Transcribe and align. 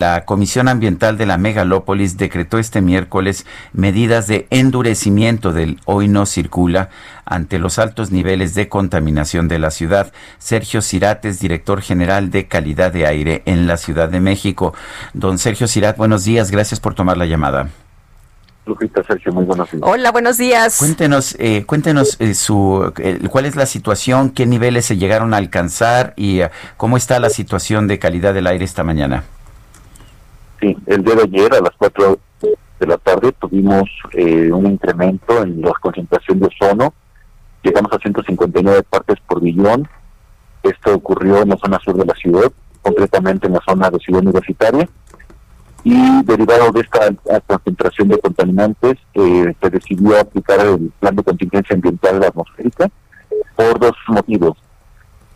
La 0.00 0.24
Comisión 0.24 0.68
Ambiental 0.68 1.18
de 1.18 1.26
la 1.26 1.36
Megalópolis 1.36 2.16
decretó 2.16 2.58
este 2.58 2.80
miércoles 2.80 3.44
medidas 3.74 4.26
de 4.26 4.46
endurecimiento 4.48 5.52
del 5.52 5.78
hoy 5.84 6.08
no 6.08 6.24
circula 6.24 6.88
ante 7.26 7.58
los 7.58 7.78
altos 7.78 8.10
niveles 8.10 8.54
de 8.54 8.70
contaminación 8.70 9.46
de 9.46 9.58
la 9.58 9.70
ciudad. 9.70 10.10
Sergio 10.38 10.80
Cirat 10.80 11.26
es 11.26 11.38
director 11.38 11.82
general 11.82 12.30
de 12.30 12.48
calidad 12.48 12.94
de 12.94 13.06
aire 13.06 13.42
en 13.44 13.66
la 13.66 13.76
Ciudad 13.76 14.08
de 14.08 14.20
México. 14.20 14.72
Don 15.12 15.36
Sergio 15.36 15.68
Cirat, 15.68 15.98
buenos 15.98 16.24
días, 16.24 16.50
gracias 16.50 16.80
por 16.80 16.94
tomar 16.94 17.18
la 17.18 17.26
llamada. 17.26 17.68
Lupita, 18.64 19.02
Sergio, 19.02 19.34
muy 19.34 19.44
buenos 19.44 19.70
días. 19.70 19.82
Hola, 19.84 20.12
buenos 20.12 20.38
días. 20.38 20.78
Cuéntenos, 20.78 21.36
eh, 21.38 21.64
cuéntenos 21.66 22.16
eh, 22.20 22.32
su, 22.32 22.90
eh, 22.96 23.18
cuál 23.28 23.44
es 23.44 23.54
la 23.54 23.66
situación, 23.66 24.30
qué 24.30 24.46
niveles 24.46 24.86
se 24.86 24.96
llegaron 24.96 25.34
a 25.34 25.36
alcanzar 25.36 26.14
y 26.16 26.40
eh, 26.40 26.50
cómo 26.78 26.96
está 26.96 27.20
la 27.20 27.28
situación 27.28 27.86
de 27.86 27.98
calidad 27.98 28.32
del 28.32 28.46
aire 28.46 28.64
esta 28.64 28.82
mañana. 28.82 29.24
Sí, 30.60 30.76
el 30.86 31.02
día 31.02 31.14
de 31.14 31.22
ayer 31.22 31.54
a 31.54 31.60
las 31.60 31.72
4 31.78 32.18
de 32.80 32.86
la 32.86 32.98
tarde 32.98 33.32
tuvimos 33.32 33.88
eh, 34.12 34.52
un 34.52 34.66
incremento 34.66 35.42
en 35.42 35.62
la 35.62 35.72
concentración 35.80 36.38
de 36.38 36.48
ozono. 36.48 36.92
Llegamos 37.62 37.92
a 37.92 37.98
159 37.98 38.82
partes 38.82 39.16
por 39.26 39.40
billón. 39.40 39.88
Esto 40.62 40.94
ocurrió 40.94 41.42
en 41.42 41.50
la 41.50 41.56
zona 41.56 41.78
sur 41.78 41.96
de 41.96 42.04
la 42.04 42.14
ciudad, 42.14 42.52
concretamente 42.82 43.46
en 43.46 43.54
la 43.54 43.60
zona 43.66 43.90
de 43.90 43.98
Ciudad 44.00 44.20
Universitaria. 44.20 44.86
Y 45.82 46.22
derivado 46.24 46.72
de 46.72 46.80
esta 46.80 47.06
alta 47.06 47.40
concentración 47.46 48.08
de 48.08 48.18
contaminantes, 48.18 48.98
eh, 49.14 49.54
se 49.62 49.70
decidió 49.70 50.20
aplicar 50.20 50.60
el 50.60 50.92
plan 51.00 51.16
de 51.16 51.22
contingencia 51.22 51.74
ambiental 51.74 52.22
atmosférica 52.22 52.90
por 53.56 53.78
dos 53.78 53.96
motivos. 54.08 54.58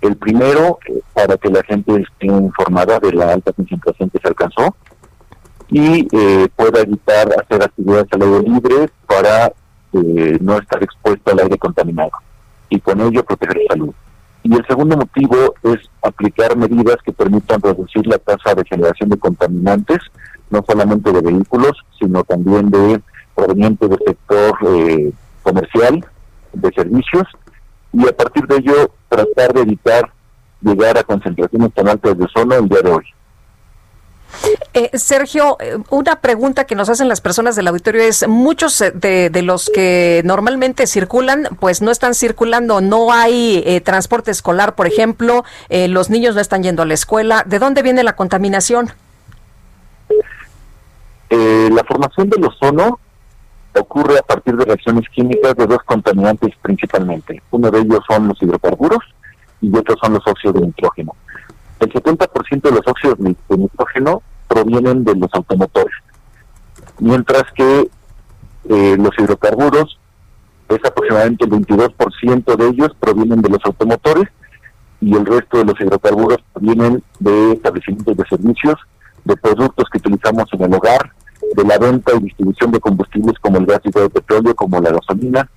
El 0.00 0.16
primero, 0.16 0.78
eh, 0.86 1.02
para 1.12 1.36
que 1.36 1.50
la 1.50 1.62
gente 1.64 2.00
esté 2.00 2.26
informada 2.26 2.98
de 3.00 3.12
la 3.12 3.34
alta 3.34 3.52
concentración 3.52 4.08
que 4.08 4.18
se 4.18 4.28
alcanzó 4.28 4.74
y 5.70 6.08
eh, 6.12 6.48
pueda 6.56 6.80
evitar 6.80 7.28
hacer 7.40 7.62
actividades 7.62 8.06
al 8.12 8.22
aire 8.22 8.42
libre 8.48 8.90
para 9.06 9.52
eh, 9.92 10.38
no 10.40 10.58
estar 10.58 10.82
expuesto 10.82 11.32
al 11.32 11.40
aire 11.40 11.58
contaminado 11.58 12.10
y 12.68 12.80
con 12.80 13.00
ello 13.00 13.24
proteger 13.24 13.58
su 13.62 13.66
salud. 13.68 13.94
Y 14.42 14.54
el 14.54 14.66
segundo 14.66 14.96
motivo 14.96 15.54
es 15.62 15.78
aplicar 16.02 16.56
medidas 16.56 16.96
que 17.04 17.12
permitan 17.12 17.60
reducir 17.60 18.06
la 18.06 18.18
tasa 18.18 18.54
de 18.54 18.64
generación 18.64 19.10
de 19.10 19.18
contaminantes, 19.18 19.98
no 20.48 20.64
solamente 20.66 21.12
de 21.12 21.20
vehículos, 21.20 21.72
sino 21.98 22.24
también 22.24 22.70
de 22.70 23.00
provenientes 23.34 23.90
del 23.90 23.98
sector 24.06 24.58
eh, 24.66 25.12
comercial, 25.42 26.04
de 26.52 26.70
servicios, 26.72 27.26
y 27.92 28.08
a 28.08 28.16
partir 28.16 28.46
de 28.46 28.56
ello 28.56 28.90
tratar 29.08 29.52
de 29.52 29.62
evitar 29.62 30.10
llegar 30.62 30.96
a 30.96 31.04
concentraciones 31.04 31.72
tan 31.74 31.88
altas 31.88 32.16
de 32.16 32.24
ozono 32.24 32.54
el 32.54 32.68
día 32.68 32.80
de 32.82 32.90
hoy. 32.90 33.04
Eh, 34.72 34.90
Sergio, 34.96 35.56
eh, 35.60 35.78
una 35.90 36.20
pregunta 36.20 36.64
que 36.64 36.74
nos 36.74 36.88
hacen 36.88 37.08
las 37.08 37.20
personas 37.20 37.56
del 37.56 37.68
auditorio 37.68 38.02
es, 38.02 38.26
muchos 38.28 38.80
eh, 38.80 38.92
de, 38.92 39.42
los 39.42 39.70
que 39.72 40.22
normalmente 40.24 40.86
circulan, 40.86 41.48
pues 41.58 41.82
no 41.82 41.90
están 41.90 42.14
circulando, 42.14 42.80
no 42.80 43.12
hay 43.12 43.62
eh, 43.66 43.80
transporte 43.80 44.30
escolar, 44.30 44.74
por 44.74 44.86
ejemplo, 44.86 45.44
los 45.70 46.10
niños 46.10 46.34
no 46.34 46.40
están 46.40 46.62
yendo 46.62 46.82
a 46.82 46.86
la 46.86 46.94
escuela. 46.94 47.42
¿De 47.46 47.58
dónde 47.58 47.82
viene 47.82 48.02
la 48.02 48.14
contaminación? 48.14 48.90
La 51.30 51.84
formación 51.84 52.28
del 52.28 52.44
ozono 52.44 52.98
ocurre 53.78 54.18
a 54.18 54.22
partir 54.22 54.56
de 54.56 54.64
reacciones 54.64 55.08
químicas 55.10 55.54
de 55.56 55.66
dos 55.66 55.82
contaminantes 55.84 56.54
principalmente. 56.60 57.42
Uno 57.50 57.70
de 57.70 57.80
ellos 57.80 58.00
son 58.08 58.28
los 58.28 58.42
hidrocarburos 58.42 59.00
y 59.60 59.76
otros 59.76 59.98
son 60.02 60.14
los 60.14 60.26
óxidos 60.26 60.60
de 60.60 60.66
nitrógeno. 60.66 61.14
El 61.80 61.92
70% 61.92 62.62
de 62.62 62.70
los 62.70 62.86
óxidos 62.86 63.18
de 63.18 63.56
nitrógeno 63.56 64.22
provienen 64.46 65.02
de 65.04 65.14
los 65.14 65.30
automotores, 65.32 65.94
mientras 66.98 67.44
que 67.54 67.88
eh, 68.68 68.96
los 68.98 69.10
hidrocarburos 69.18 69.98
es 70.68 70.78
aproximadamente 70.84 71.44
el 71.46 71.50
22% 71.50 72.56
de 72.56 72.68
ellos 72.68 72.90
provienen 73.00 73.40
de 73.40 73.48
los 73.48 73.60
automotores 73.64 74.28
y 75.00 75.16
el 75.16 75.24
resto 75.24 75.58
de 75.58 75.64
los 75.64 75.80
hidrocarburos 75.80 76.38
provienen 76.52 77.02
de 77.18 77.52
establecimientos 77.52 78.16
de 78.16 78.24
servicios, 78.28 78.74
de 79.24 79.36
productos 79.36 79.88
que 79.90 79.98
utilizamos 79.98 80.44
en 80.52 80.62
el 80.62 80.74
hogar, 80.74 81.12
de 81.56 81.64
la 81.64 81.78
venta 81.78 82.12
y 82.14 82.24
distribución 82.24 82.70
de 82.70 82.80
combustibles 82.80 83.38
como 83.40 83.58
el 83.58 83.66
gas 83.66 83.80
y 83.84 83.90
de 83.90 84.10
petróleo, 84.10 84.54
como 84.54 84.80
la 84.80 84.92
gasolina. 84.92 85.48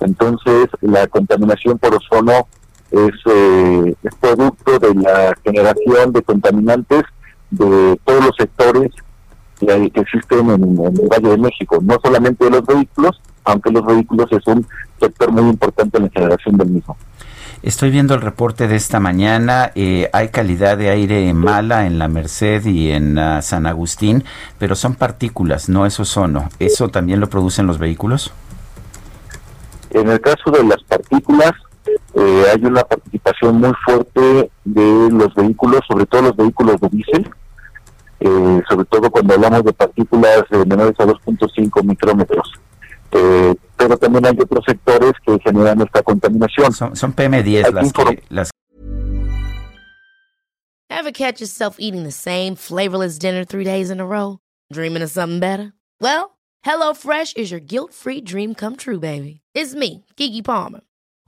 Entonces, 0.00 0.66
la 0.80 1.06
contaminación 1.06 1.78
por 1.78 1.94
ozono 1.94 2.48
es, 2.90 3.12
eh, 3.26 3.94
es 4.02 4.14
producto 4.16 4.78
de 4.78 4.94
la 4.94 5.34
generación 5.44 6.12
de 6.12 6.22
contaminantes 6.22 7.02
de 7.50 7.98
todos 8.04 8.24
los 8.26 8.36
sectores 8.38 8.90
que 9.58 9.90
existen 9.94 10.50
en, 10.50 10.62
en 10.62 10.86
el 10.86 11.08
Valle 11.08 11.30
de 11.30 11.38
México, 11.38 11.78
no 11.82 11.98
solamente 12.02 12.44
de 12.44 12.50
los 12.50 12.66
vehículos, 12.66 13.20
aunque 13.44 13.70
los 13.70 13.84
vehículos 13.84 14.26
es 14.32 14.46
un 14.46 14.66
sector 14.98 15.30
muy 15.32 15.50
importante 15.50 15.98
en 15.98 16.04
la 16.04 16.10
generación 16.10 16.56
del 16.56 16.70
mismo. 16.70 16.96
Estoy 17.62 17.90
viendo 17.90 18.14
el 18.14 18.22
reporte 18.22 18.68
de 18.68 18.76
esta 18.76 19.00
mañana. 19.00 19.70
eh, 19.74 20.08
hay 20.14 20.28
calidad 20.28 20.78
de 20.78 20.88
aire 20.88 21.32
mala 21.34 21.86
en 21.86 21.98
la 21.98 22.08
Merced 22.08 22.64
y 22.64 22.90
en 22.90 23.18
ah, 23.18 23.42
San 23.42 23.66
Agustín, 23.66 24.24
pero 24.58 24.74
son 24.74 24.94
partículas, 24.94 25.68
no 25.68 25.84
es 25.84 26.00
ozono. 26.00 26.48
¿Eso 26.58 26.88
también 26.88 27.20
lo 27.20 27.28
producen 27.28 27.66
los 27.66 27.78
vehículos? 27.78 28.32
En 29.90 30.08
el 30.08 30.20
caso 30.22 30.50
de 30.50 30.64
las 30.64 30.82
partículas, 30.84 31.52
eh, 32.20 32.44
hay 32.52 32.62
una 32.64 32.82
participación 32.82 33.56
muy 33.56 33.72
fuerte 33.82 34.50
de 34.64 35.08
los 35.10 35.34
vehículos, 35.34 35.80
sobre 35.88 36.04
todo 36.04 36.22
los 36.22 36.36
vehículos 36.36 36.78
de 36.78 36.88
diésel, 36.90 37.30
eh, 38.20 38.62
sobre 38.68 38.84
todo 38.84 39.10
cuando 39.10 39.34
hablamos 39.34 39.64
de 39.64 39.72
partículas 39.72 40.44
eh, 40.50 40.64
menores 40.66 40.94
a 40.98 41.06
2.5 41.06 41.82
micrómetros. 41.82 42.52
Eh, 43.12 43.54
pero 43.74 43.96
también 43.96 44.26
hay 44.26 44.36
otros 44.38 44.64
sectores 44.66 45.12
que 45.24 45.38
generan 45.42 45.80
esta 45.80 46.02
contaminación. 46.02 46.72
Son, 46.74 46.94
son 46.94 47.14
PM10 47.14 47.72
las 47.72 47.92
que, 47.92 48.22
las 48.28 48.50
Ever 50.90 51.12
catch 51.12 51.40
yourself 51.40 51.76
eating 51.78 52.02
the 52.02 52.12
same 52.12 52.54
flavorless 52.54 53.18
dinner 53.18 53.46
three 53.46 53.64
days 53.64 53.90
in 53.90 54.00
a 54.00 54.04
row? 54.04 54.38
Dreaming 54.70 55.02
of 55.02 55.10
something 55.10 55.40
better? 55.40 55.72
Well, 55.98 56.36
HelloFresh 56.66 57.38
is 57.38 57.50
your 57.50 57.60
guilt-free 57.60 58.20
dream 58.20 58.54
come 58.54 58.76
true, 58.76 59.00
baby. 59.00 59.40
It's 59.54 59.74
me, 59.74 60.04
Kiki 60.16 60.42
Palmer. 60.42 60.80